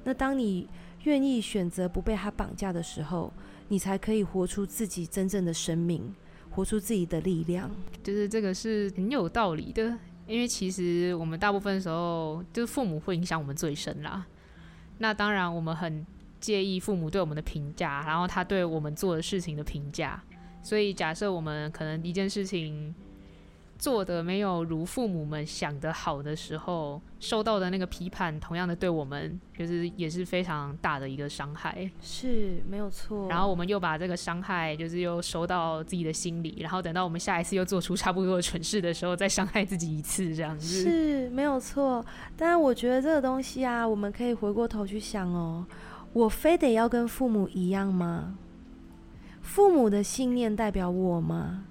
[0.04, 0.68] 那当你
[1.04, 3.32] 愿意选择不被他绑架的时候，
[3.68, 6.14] 你才可以活出自己真正的生命，
[6.50, 7.70] 活出自己的力量。
[8.04, 9.98] 就是这个是很有道理的，
[10.30, 14.26] 因为其实我们大部分时候就是父母会影响我们最深啦。
[15.00, 16.06] 那当然我们很。
[16.40, 20.24] 介意父母对我们的评价，然后他对我们做的事情的评价。
[20.64, 22.96] 所以假设我们可能一件事情
[23.80, 31.90] 做的没有如父母们想的好的时候，受到的那个批判，同样的对我们就是也是非常大的一个伤害。
[32.02, 33.30] 是没有错。
[33.30, 40.84] 然后我们又把这个伤害就是又收到自己的心里，然后等到我们下一次又做出差不多的蠢事的时候，再伤害自己一次，这样子。
[40.84, 42.06] 是没有错。
[42.36, 45.66] 但我觉得这个东西啊，我们可以回过头去想哦。
[46.12, 48.36] 我非得要跟父母一样吗？
[49.42, 51.64] 父母的信念代表我吗？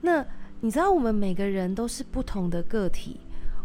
[0.00, 0.26] 那
[0.64, 3.18] 你知道我们每个人都是不同的个体，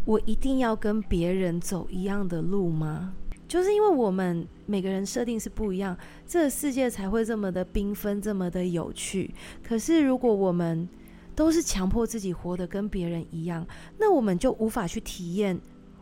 [0.04, 3.14] 我一定要跟别人走一样的路吗？
[3.48, 9.32] 就是因为我们每个人设定是不一样，这个世界才会这么的缤纷，这么的有趣。
[9.62, 10.90] 可是如果我们
[11.36, 13.64] 都是强迫自己活得跟别人一样，
[14.00, 15.62] 那我们就无法去体验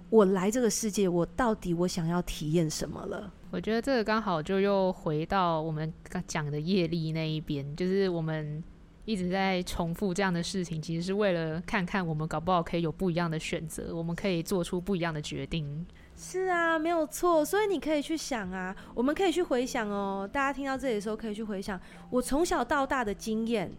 [0.10, 3.34] 我来这个世界，我到底我想要体验什么了。
[3.52, 8.64] 我觉得这个刚好就又回到我们刚讲的业力那一边，就是我们
[9.06, 15.86] 一直在重复这样的事情，其实是为了看看我们搞不好可以有不一样的选择，我们可以做出不一样的决定。
[16.18, 17.44] 是啊，没有错。
[17.46, 20.28] 所以你可以去想啊，我们可以去回想哦。
[20.32, 23.72] 大家听到这里的时候，可以去回想我从小到大的经验，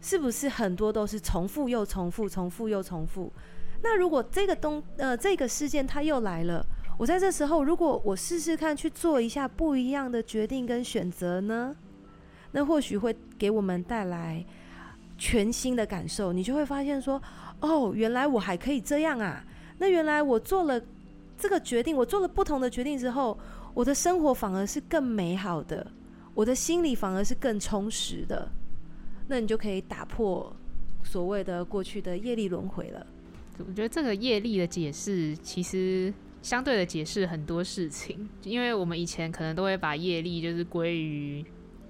[0.00, 3.32] 是不是很多都是重复又重复，重复又重复？
[3.82, 6.64] 那如果这个东呃这个事件它又来了？
[6.96, 11.74] 我在这时候，如果我试试看去做一下不一样的决定跟选择呢，
[12.52, 14.42] 那或许会给我们带来
[15.24, 16.34] 全新的感受。
[16.34, 17.20] 你就会发现说，
[17.60, 19.42] 哦，原来我还可以这样啊！
[19.78, 20.78] 那原来我做了
[21.38, 23.38] 这个决定，我做了不同的决定之后，
[23.72, 25.86] 我的生活反而是更美好的，
[26.34, 28.46] 我的心里反而是更充实的。
[29.26, 30.54] 那你就可以打破
[31.02, 33.06] 所谓的过去的业力轮回了。
[33.66, 36.12] 我觉得这个业力的解释，其实。
[36.44, 41.42] 相对的解释很多事情，因为我们以前可能都会把业力就是归于，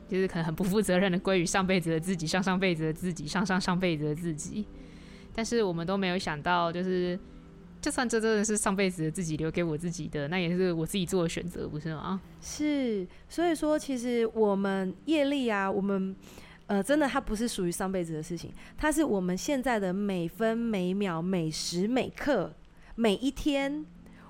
[0.09, 4.65] 就是可能很不负责任的归于上辈子的自己、上上辈子的自己、上上上辈子的自己，
[5.35, 7.19] 但是我们都没有想到，就是
[7.81, 12.21] 就算这真的是上辈子的自己留给我自己的，那也是我自己做的选择，不是吗？
[12.41, 16.15] 是，所以说其实我们业力啊，我们
[16.67, 22.55] 呃真的它不是属于上辈子的事情，它是我们现在的每分每秒、每时每刻、
[22.95, 23.85] 每一天。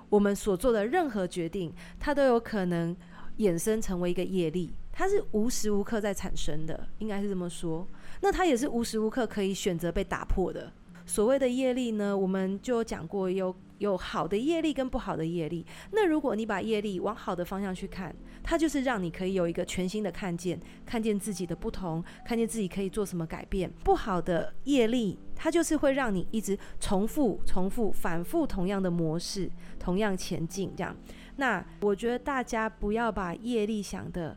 [0.07, 2.95] 我们所做的任何决定，它都有可能
[3.39, 7.85] 衍生成为一个业力，它是无时无刻在产生的，应该是这么说。
[8.21, 10.71] 那它也是无时无刻可以选择被打破的。
[11.05, 15.63] 所谓的业力呢，我们就讲过有有好的业力跟不好的业力。
[15.91, 23.69] 那如果你把业力往好的方向去看，它就是让你可以有一个全新的看见，看见自己的不同，看见自己可以做什么改变。
[23.83, 30.95] 不好的业力，它就是会让你一直重复、重复、反复同样的模式，同样前进这样。
[31.35, 34.35] 那我觉得大家不要把业力想的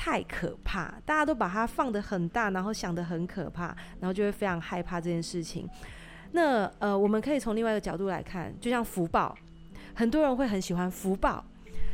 [0.00, 5.68] 太可怕，大家都把它放得很大，然后想得很可怕，然后就会非常害怕这件事情。
[6.30, 9.36] 那呃，我们可以从另外一个角度来看，就像福报，
[9.94, 11.44] 很多人会很喜欢福报。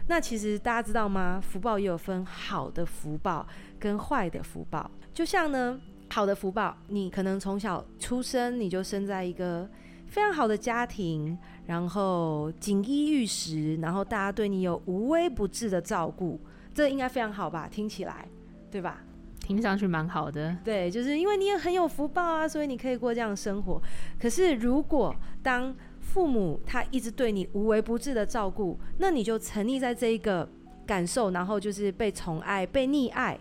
[0.06, 1.40] 那其实大家知道吗？
[1.42, 3.46] 福报也有分好的福报
[3.80, 4.90] 跟坏的福报。
[5.14, 5.80] 就像呢，
[6.10, 9.66] 好的福报，你可能从小出生你就生在一个
[10.08, 16.38] 非常好的家庭，然后锦衣玉食，然后大家对你有无微不至的照顾。
[16.74, 17.68] 这应该非常好吧？
[17.70, 18.28] 听起来，
[18.70, 19.04] 对吧？
[19.38, 20.56] 听上去蛮好的。
[20.64, 23.80] 对，就是因为你也很有福报啊，所以你可以过这样的生活。
[24.18, 30.48] 可是，如果当父母他一直对你无微不至的照顾，那你就沉溺在这一个
[30.86, 33.38] 感受，然后就是被宠爱、被溺爱，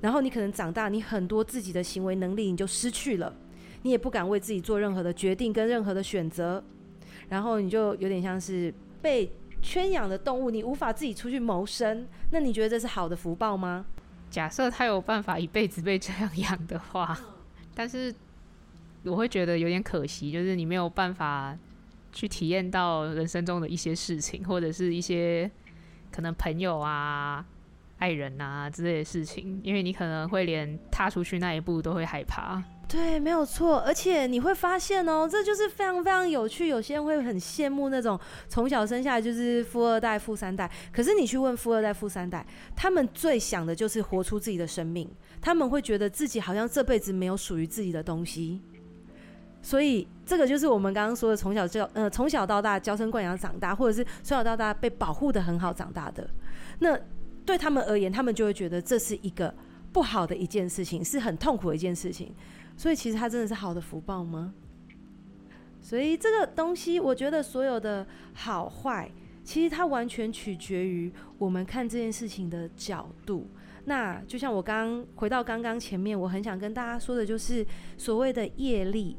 [0.00, 3.34] 然后你可能长大，你很多自己的行为能力你就失去了，
[3.82, 6.62] 你也不敢为自己做任何的决定跟任何的选择，
[7.28, 9.32] 然后你就有点像是被。
[9.60, 13.84] 圈养的动物，你无法自己出去谋生，那你觉得这是好的福报吗？
[14.30, 17.18] 假设他有办法一辈子被这样养的话，
[17.74, 18.14] 但是
[19.04, 21.56] 我会觉得有点可惜，就是你没有办法
[22.12, 25.50] 去体验到人生中的一些事情，或者是一些
[26.12, 27.44] 可能朋友啊、
[27.98, 32.62] 爱人啊之类的事情，因为你可能会连踏出去那一步都会害怕。
[32.88, 36.68] 对，没有错，而且你会发现哦，这就是非常非常有趣。
[36.68, 38.18] 有些人会很羡慕那种
[38.48, 45.06] 从小生下来就是富二代、富三代，可是你去问富二代、富三代，他们最想的就是活出自己的生命。
[45.38, 48.62] 他们会觉得自己好像这辈子没有属于自己的东西，
[49.60, 56.26] 所以这个就是我们刚刚说的，从小教呃从小到大娇生惯养长大，或者是从小到大被保护得很好长大的，
[56.78, 56.98] 那
[57.44, 59.54] 对他们而言，他们就会觉得这是一个
[59.92, 62.34] 不好的一件事情，是很痛苦的一件事情。
[62.78, 64.54] 所以其实它真的是好的福报吗？
[65.80, 69.10] 所以这个东西，我觉得所有的好坏，
[69.42, 73.48] 其实它完全取决于我们看这件事情的角度。
[73.86, 77.66] 那就像我刚回到刚刚前面，我很想跟大家说的，就是
[77.96, 79.16] 所谓的业力，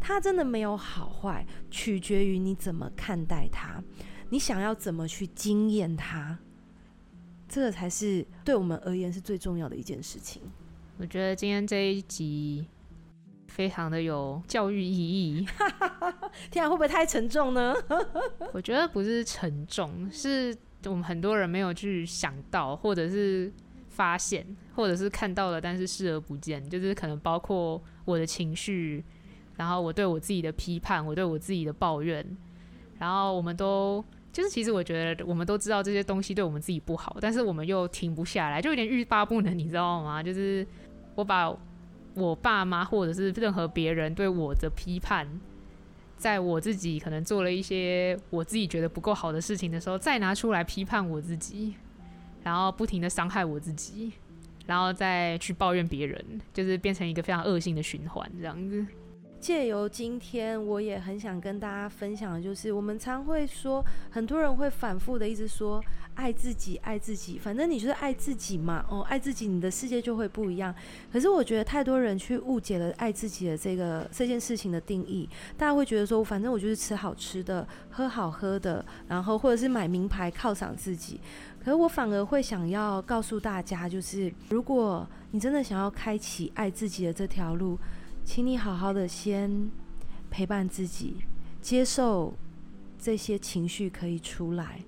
[0.00, 3.82] 它真的没有好坏，取决于你怎么看待它，
[4.28, 6.38] 你想要怎么去经验它，
[7.48, 10.42] 这个才是对我们而言是最重要的一件事情。
[10.98, 12.68] 我觉得今天这一集。
[13.50, 15.46] 非常的有教育意义，
[16.50, 17.74] 天啊，会不会太沉重呢？
[18.54, 23.52] 我觉得不是沉重，是我们很多人没有去想到，或者是
[23.88, 26.66] 发现，或者是看到了，但是视而不见。
[26.70, 29.04] 就是可能包括我的情绪，
[29.56, 32.24] 然后我对我自己的批判，我对我自己的抱怨，
[32.98, 40.22] 然后我们都就是其实我觉得我们都知道这些东西对我们自己不好，但是我们又停不下来，就有点欲罢不能，你知道吗？
[40.22, 40.66] 就是
[41.16, 41.52] 我把。
[42.20, 45.26] 我爸妈或者是任何别人对我的批判，
[46.16, 51.74] 在我自己可能做了一些我自己觉得不够好的事情的时候，再拿出来批判我自己，
[52.44, 54.12] 然后不停的伤害我自己，
[54.66, 58.86] 然后再去抱怨别人，就是变成一个非常恶性的循环这样子。
[59.40, 65.82] 借由今天，我也很想跟大家分享的就是，我们常会说，很多人会反复的一直说。
[66.16, 68.84] 爱自己，爱自己，反正你就是爱自己嘛。
[68.90, 70.74] 哦，爱自己，你的世界就会不一样。
[71.10, 75.26] 可是我觉得太多人去误解了爱自己的这个这件事情的定义。
[75.56, 81.18] 大家会觉得说，反正我就是吃好吃的，喝好喝的，然后或者是买名牌犒赏自己。
[81.64, 87.78] 可是我反而会想要告诉大家，就是如果你真的想要开启爱自己的这条路，
[88.32, 89.68] 请你好好的先
[90.30, 91.16] 陪伴自己，
[91.60, 92.32] 接受
[92.96, 94.80] 这些情绪可以出来。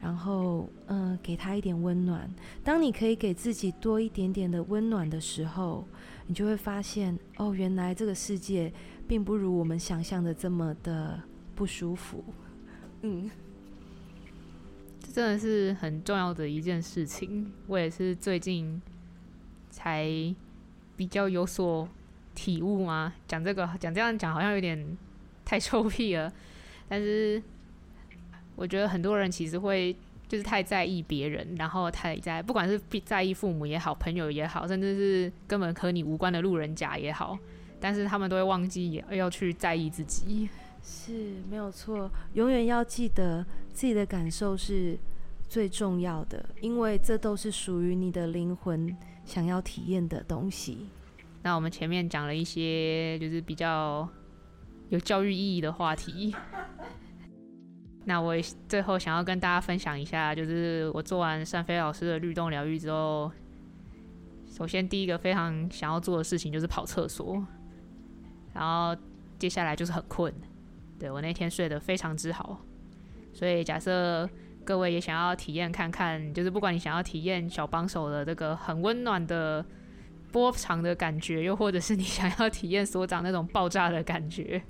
[0.00, 2.28] 然后，嗯、给他一点温暖。
[2.64, 5.86] 当你可以给自己多一点点的温暖的时候，
[6.26, 8.72] 你就会发现，哦，原来这个世界
[9.06, 11.22] 并不如我们想象的这么的
[11.54, 12.24] 不舒服。
[13.02, 13.30] 嗯，
[14.98, 17.52] 这真的是很重要的一件事情。
[17.68, 18.82] 我也是最近
[19.70, 20.08] 才
[20.96, 21.88] 比较有所
[22.40, 23.12] 体悟吗。
[23.28, 24.96] 讲这个，讲这样讲好像有点
[25.44, 26.32] 太臭屁了，
[26.88, 27.42] 但是。
[28.56, 29.96] 我觉得很多人其实会
[30.28, 37.38] 就是太在意别人，然后太在不管是在意父母也好，朋友也好，甚至是根本和你无关的路人甲也好，
[37.80, 40.46] 但是他们都会忘记要去在意自己。
[40.82, 44.98] 是没有错，永远要记得自己的感受是
[45.48, 50.88] 最重要的，因为这都是属于你的灵魂想要体验的东西。
[51.42, 54.08] 那我们前面讲了一些就是比较
[54.90, 56.34] 有教育意义的话题。
[58.04, 58.34] 那我
[58.68, 63.30] 最后想要跟大家分享一下，就是我做完善飞老师的律动疗愈之后，
[64.46, 67.44] 首先第一个非常想要做的事情就是跑厕所，
[68.54, 68.96] 然后
[69.38, 70.32] 接下来就是很困。
[70.98, 72.58] 对，我那天睡得非常之好，
[73.32, 74.28] 所以假设
[74.64, 79.64] 各位也想要体验看看，就是不管你想要体验小帮手的这个很温暖的
[80.32, 84.62] 波长的感觉，又或者是你想要体验所长那种爆炸的感觉。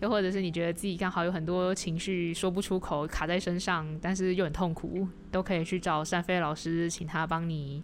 [0.00, 7.82] 又或者是你觉得自己刚好有很多情绪说不出口，卡在身上，但是又很痛苦，都可以去找善飞老师，请他帮你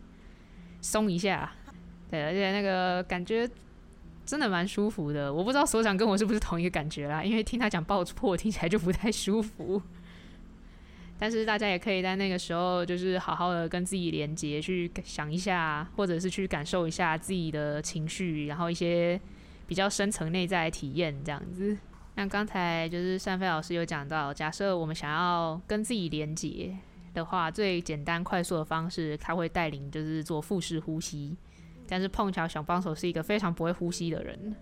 [0.81, 1.51] 松一下。
[2.11, 3.49] 对，而且那个感觉
[4.27, 5.33] 真的蛮舒服的。
[5.33, 9.81] 我不知道所长跟我是不是同一个感觉啦，因为听他讲爆破听起来就不太舒服。
[11.21, 19.21] 但是大家也可以在那个时候，就是好好的跟自己连接，去想一下，或者是去感受一下自己的情绪，然后一些
[19.67, 21.77] 比较深层内在的体验，这样子。
[22.15, 26.75] 那刚才就是善飞老师有讲到，假设我们想要跟自己连接
[27.13, 31.37] 的话，最简单快速的方式，他会带领就是做腹式呼吸。
[31.87, 34.55] 但是碰巧小帮手是一个非常不会呼吸的人，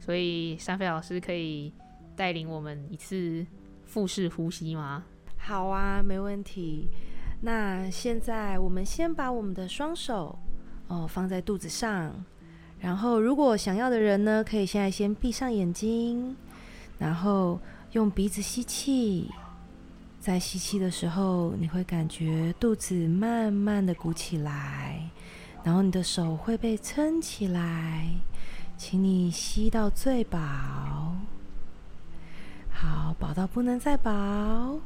[0.00, 1.72] 所以善飞老师可以
[2.14, 3.46] 带领我们一次
[3.84, 5.04] 腹式呼吸吗？
[5.38, 6.88] 好啊，没问题。
[7.40, 10.38] 那现在我们先把我们的双手
[10.88, 12.12] 哦放在肚子上，
[12.80, 16.36] 然后如果想要的人呢，可以现在先闭上眼睛。
[16.98, 17.60] 然后
[17.92, 19.30] 用鼻子吸气，
[20.18, 25.08] 在吸气的时候，你会感觉肚子慢慢的鼓起来，
[25.62, 28.08] 然后你的手会被撑起来，
[28.76, 30.40] 请你吸到最饱，
[32.68, 34.80] 好，饱到不能再饱，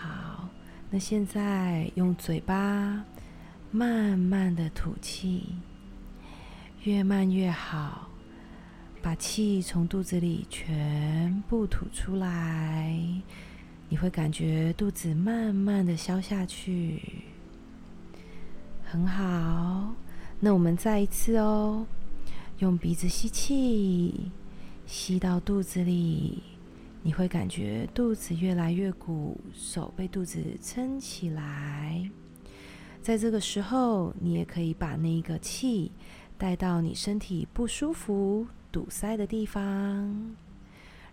[0.00, 0.48] 好，
[0.90, 3.04] 那现在用嘴巴
[3.70, 5.54] 慢慢的吐气，
[6.82, 8.08] 越慢越好。
[9.02, 12.98] 把气从肚子里全部吐出来，
[13.90, 17.02] 你会感觉肚子慢慢的消下去，
[18.82, 19.94] 很好。
[20.40, 21.86] 那我们再一次哦，
[22.60, 24.30] 用鼻子吸气，
[24.86, 26.42] 吸到肚子里，
[27.06, 32.10] 你会感觉肚子越来越鼓，手被肚子撑起来。
[33.02, 35.92] 在这个时候，你也可以把那个气
[36.38, 38.46] 带到你身体不舒服。
[38.72, 40.34] 堵塞的地方，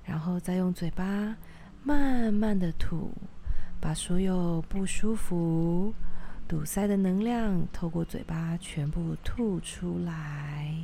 [0.04, 1.38] 然后再用嘴巴
[1.84, 3.12] 慢慢的吐，
[3.80, 5.94] 把所有不舒服、
[6.48, 10.76] 堵塞的能量透过嘴巴全部吐出来。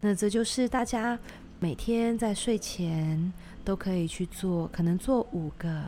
[0.00, 1.18] 那这就是大家
[1.58, 3.32] 每天在睡前
[3.64, 5.84] 都可以去做，可能做五个、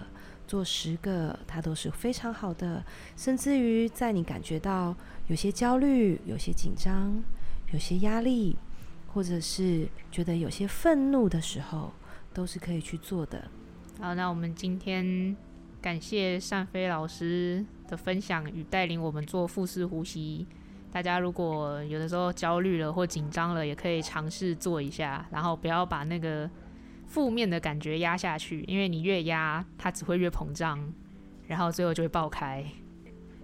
[0.47, 2.83] 做十个，它都是非常好的。
[3.17, 4.95] 甚至于在你感觉到
[5.29, 7.23] 有些焦虑、有些紧张、
[7.73, 8.57] 有些压力。
[9.15, 11.91] 或者是觉得有些愤怒的时候，
[12.35, 13.49] 都是可以去做的。
[13.99, 15.35] 好，那我们今天
[15.81, 20.47] 感谢善飞老师的分享与带领我们做腹式呼吸。
[20.93, 26.51] 大家如果有的时候焦虑了或紧张了，也可以尝试做一下，然后不要把那个
[27.07, 30.93] 负面的感觉压下去，因为你越压，它只会越膨胀，
[31.47, 32.65] 然后最后就会爆开。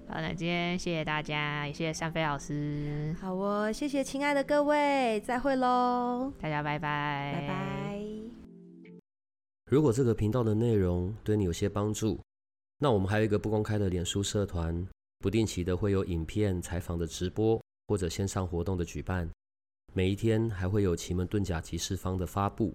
[0.09, 3.17] 好，那今天谢谢大家，也谢谢善飞老师。
[3.19, 7.99] 好哦，谢谢亲爱的各位，再会喽，大家拜拜，拜拜。
[9.71, 12.21] 如果这个频道的内容对你有些帮助，
[12.79, 14.87] 那我们还有一个不公开的脸书社团，
[15.21, 19.27] 不定期的会有影片采访的直播或者线上活动的举办，
[19.95, 22.75] 每一天还会有奇门遁甲集市方的发布。